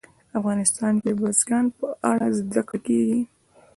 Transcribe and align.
افغانستان 0.39 0.93
کې 1.03 1.11
د 1.13 1.17
بزګان 1.19 1.65
په 1.77 1.87
اړه 2.11 2.27
زده 2.37 2.61
کړه 2.69 2.79
کېږي. 2.85 3.21